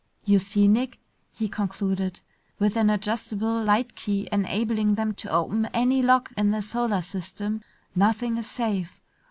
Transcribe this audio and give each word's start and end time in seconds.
"You 0.23 0.39
see, 0.39 0.67
Nick," 0.67 0.97
he 1.31 1.47
concluded, 1.47 2.21
"with 2.57 2.75
an 2.75 2.89
adjustable 2.89 3.63
light 3.63 3.93
key 3.93 4.27
enabling 4.31 4.95
them 4.95 5.13
to 5.13 5.29
open 5.29 5.67
any 5.75 6.01
lock 6.01 6.33
in 6.35 6.49
the 6.49 6.63
solar 6.63 7.03
system, 7.03 7.61
nothing 7.95 8.37
is 8.37 8.49
safe. 8.49 8.99